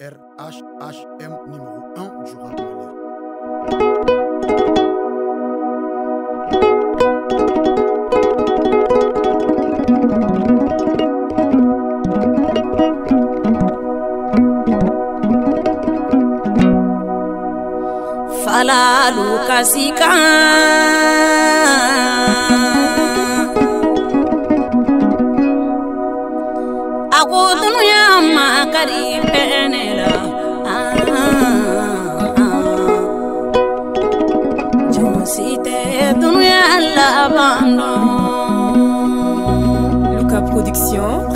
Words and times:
RHHM 0.00 1.32
numéro 1.46 1.94
1 1.94 2.24
du 2.24 2.34
rap 2.34 2.58
malien. 2.58 3.14
falalu 18.44 19.30
kasika 19.46 20.10
a 27.14 27.20
ko 27.30 27.42
dunuya 27.54 28.04
Production 40.74 41.33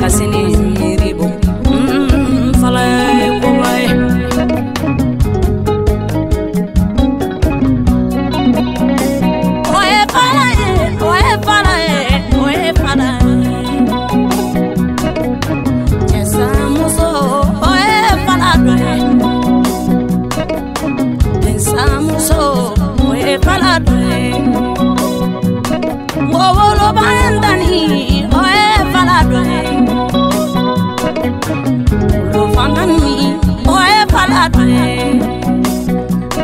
kasini 0.00 0.49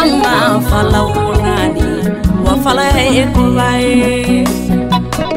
An 0.00 0.10
ka 0.22 0.34
falaw 0.68 1.10
naani, 1.44 1.86
wa 2.44 2.54
fala 2.62 2.86
ye 3.16 3.24
koba 3.34 3.68
ye. 3.80 4.44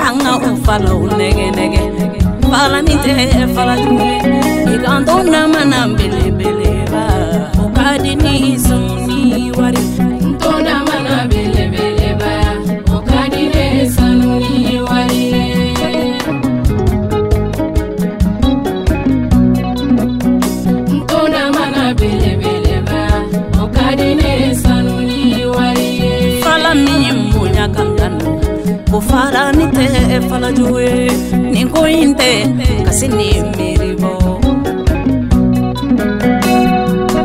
An 0.05 0.15
ka 0.23 0.33
o 0.47 0.51
falaw 0.65 1.01
nɛgɛ 1.17 1.47
nɛgɛ. 1.57 1.83
Fala 2.51 2.79
ni 2.81 2.95
tɛ 3.03 3.13
fala 3.55 3.73
jugu 3.83 4.05
ye. 4.11 4.17
I 4.71 4.75
kan 4.83 5.01
to 5.05 5.15
namana 5.33 5.79
belebeleba. 5.97 7.03
O 7.63 7.65
ka 7.75 7.97
di 8.03 8.13
Fala 29.09 29.51
ni 29.57 29.65
tɛ 29.75 29.85
fala. 30.29 30.49
Nin 31.53 31.67
tɛ 32.19 32.29
kasi 32.85 33.07
ni 33.17 33.27
miiri 33.57 33.91
bɔ. 34.01 34.11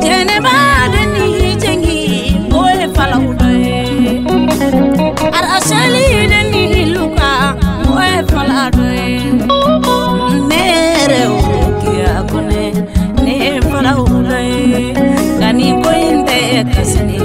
Jɛnɛba 0.03 0.55
de 0.93 1.03
ni 1.15 1.27
jɛngi 1.63 1.99
o 2.59 2.61
ye 2.79 2.87
falaw 2.97 3.27
dɔ 3.41 3.49
ye. 3.65 3.79
Arasali 5.37 6.05
de 6.33 6.41
ni 6.53 6.63
luka 6.95 7.31
o 7.91 7.99
ye 8.13 8.21
fala 8.33 8.59
dɔ 8.77 8.87
ye. 8.99 9.11
Ne 10.49 10.61
yɛrɛ 10.73 11.21
o 11.35 11.39
kiya 11.81 12.13
kɔnɛ 12.31 12.63
ne 13.25 13.33
ye 13.45 13.53
falaw 13.71 14.01
dɔ 14.29 14.39
ye. 14.51 14.83
Nka 15.39 15.49
nin 15.59 15.75
ko 15.83 15.91
in 16.09 16.19
tɛ 16.29 16.39
kasi 16.75 17.01
ni 17.09 17.19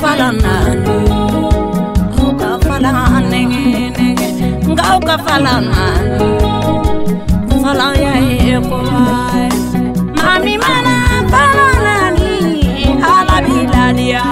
fala 0.00 0.28
naani. 0.42 0.96
Aw 2.20 2.30
ka 2.40 2.50
fala 2.64 2.92
nɛgɛ 3.30 3.62
nɛgɛ 3.98 4.28
nka 4.70 4.82
aw 4.92 5.00
ka 5.08 5.14
fala 5.24 5.54
naani. 5.70 6.28
Fala 7.62 7.86
ya 8.02 8.14
ye 8.26 8.56
kowa 8.68 9.02
ye. 9.34 10.56
Mana 10.62 10.96
fala 11.32 11.66
naani 11.84 12.32
ala 13.12 13.36
b'i 13.44 13.60
ladiya. 13.72 14.24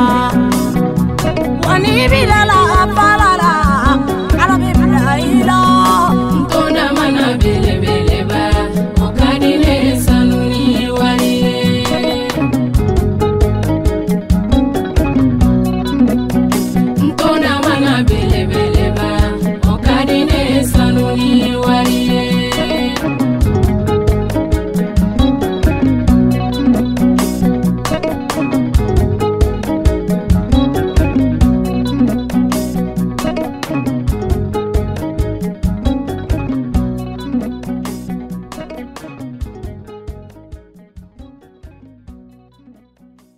Wa 1.67 1.75